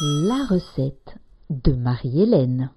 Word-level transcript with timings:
La 0.00 0.44
recette 0.48 1.16
de 1.50 1.72
Marie-Hélène. 1.72 2.70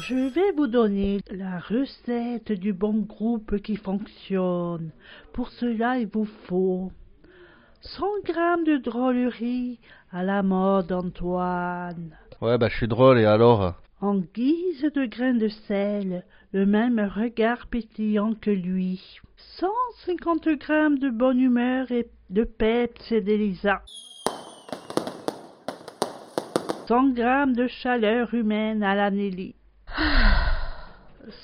Je 0.00 0.14
vais 0.14 0.52
vous 0.56 0.66
donner 0.66 1.20
la 1.30 1.58
recette 1.58 2.50
du 2.50 2.72
bon 2.72 3.00
groupe 3.00 3.60
qui 3.60 3.76
fonctionne. 3.76 4.90
Pour 5.34 5.50
cela, 5.50 5.98
il 5.98 6.06
vous 6.06 6.24
faut 6.46 6.90
100 7.82 8.06
grammes 8.24 8.64
de 8.64 8.78
drôlerie 8.78 9.80
à 10.10 10.24
la 10.24 10.42
mode 10.42 10.92
Antoine. 10.92 12.16
Ouais, 12.40 12.56
bah 12.56 12.68
je 12.70 12.76
suis 12.78 12.88
drôle 12.88 13.18
et 13.18 13.26
alors? 13.26 13.74
En 14.00 14.16
guise 14.16 14.90
de 14.94 15.04
grain 15.04 15.34
de 15.34 15.48
sel, 15.48 16.24
le 16.52 16.64
même 16.64 17.00
regard 17.00 17.66
pétillant 17.66 18.32
que 18.32 18.50
lui. 18.50 19.20
150 19.36 20.48
grammes 20.58 20.98
de 20.98 21.10
bonne 21.10 21.38
humeur 21.38 21.92
et 21.92 22.08
de 22.30 22.44
peps 22.44 23.12
et 23.12 23.20
d'Elisa. 23.20 23.82
100 26.88 27.12
grammes 27.14 27.52
de 27.52 27.66
chaleur 27.66 28.32
humaine 28.32 28.82
à 28.82 28.94
la 28.94 29.10
Nelly. 29.10 29.54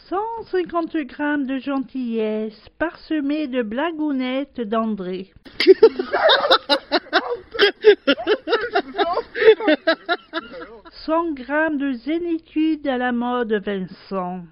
150 0.09 0.97
grammes 1.07 1.45
de 1.45 1.59
gentillesse 1.59 2.67
parsemée 2.79 3.47
de 3.47 3.61
blagounettes 3.61 4.63
d'André. 4.63 5.35
100 11.05 11.33
grammes 11.35 11.77
de 11.77 11.93
zénitude 11.93 12.89
à 12.89 12.97
la 12.97 13.13
mode 13.13 13.53
Vincent. 13.53 14.45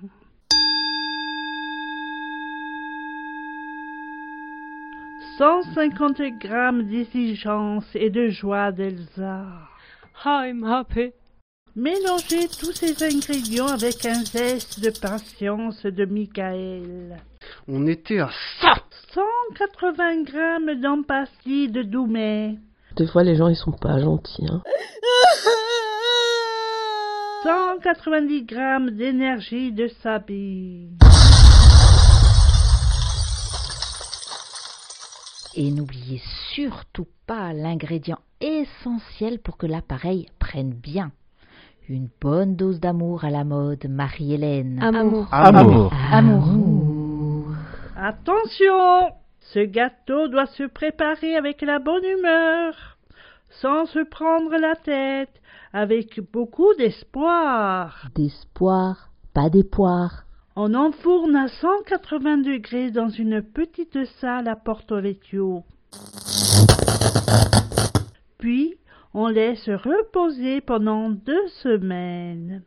Cent 5.38 5.62
cinquante 5.74 6.20
grammes 6.38 6.82
d'exigence 6.82 7.88
et 7.94 8.10
de 8.10 8.28
joie 8.28 8.72
d'Elsa. 8.72 9.46
I'm 10.24 10.64
happy. 10.64 11.12
Mélangez 11.74 12.48
tous 12.48 12.72
ces 12.72 13.02
ingrédients 13.02 13.68
avec 13.68 14.04
un 14.04 14.24
zeste 14.24 14.80
de 14.80 14.90
patience 14.90 15.84
de 15.84 16.04
Michael. 16.04 17.16
On 17.66 17.86
était 17.86 18.20
à 18.20 18.30
ça 18.60 18.74
180 19.14 20.22
grammes 20.22 20.80
d'empastis 20.80 21.70
de 21.70 21.82
Doumet. 21.82 22.58
Des 22.96 23.06
fois, 23.06 23.22
les 23.22 23.36
gens, 23.36 23.48
ils 23.48 23.56
sont 23.56 23.72
pas 23.72 23.98
gentils. 23.98 24.46
Hein. 24.50 24.62
190 27.42 28.44
grammes 28.44 28.90
d'énergie 28.90 29.72
de 29.72 29.88
Sabine. 30.02 30.96
Et 35.54 35.70
n'oubliez 35.70 36.20
surtout 36.54 37.06
pas 37.26 37.52
l'ingrédient 37.52 38.18
essentiel 38.40 39.38
pour 39.38 39.58
que 39.58 39.66
l'appareil 39.66 40.26
prenne 40.38 40.72
bien. 40.72 41.12
Une 41.88 42.08
bonne 42.20 42.56
dose 42.56 42.80
d'amour 42.80 43.24
à 43.24 43.30
la 43.30 43.44
mode 43.44 43.86
Marie-Hélène. 43.86 44.82
Amour. 44.82 45.28
Amour. 45.30 45.92
Amour. 46.10 47.48
Attention 47.96 49.12
Ce 49.40 49.58
gâteau 49.58 50.28
doit 50.28 50.46
se 50.46 50.62
préparer 50.62 51.36
avec 51.36 51.60
la 51.60 51.78
bonne 51.80 52.04
humeur, 52.04 52.96
sans 53.60 53.84
se 53.86 53.98
prendre 54.08 54.56
la 54.56 54.74
tête, 54.76 55.40
avec 55.74 56.18
beaucoup 56.32 56.72
d'espoir. 56.78 58.06
D'espoir, 58.14 59.10
pas 59.34 59.50
d'époire. 59.50 60.24
On 60.54 60.74
enfourne 60.74 61.34
à 61.34 61.48
180 61.48 62.38
degrés 62.38 62.90
dans 62.90 63.08
une 63.08 63.40
petite 63.40 64.04
salle 64.20 64.48
à 64.48 64.54
Porto 64.54 65.00
Vecchio. 65.00 65.64
Puis, 68.36 68.74
on 69.14 69.28
laisse 69.28 69.70
reposer 69.70 70.60
pendant 70.60 71.08
deux 71.08 71.48
semaines. 71.62 72.62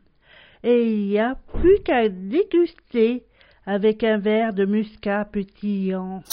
Et 0.64 0.82
il 0.82 1.06
n'y 1.10 1.20
a 1.20 1.36
plus 1.60 1.78
qu'à 1.84 2.08
déguster 2.08 3.24
avec 3.66 4.02
un 4.02 4.18
verre 4.18 4.52
de 4.52 4.64
muscat 4.64 5.24
pétillant. 5.24 6.24